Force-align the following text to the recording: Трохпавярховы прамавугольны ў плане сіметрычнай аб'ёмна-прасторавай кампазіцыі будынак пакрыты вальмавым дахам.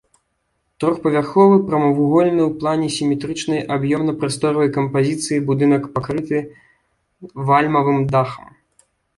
Трохпавярховы 0.83 1.57
прамавугольны 1.67 2.41
ў 2.45 2.51
плане 2.63 2.87
сіметрычнай 2.97 3.61
аб'ёмна-прасторавай 3.75 4.69
кампазіцыі 4.79 5.39
будынак 5.51 5.83
пакрыты 5.99 6.37
вальмавым 7.53 7.99
дахам. 8.17 8.47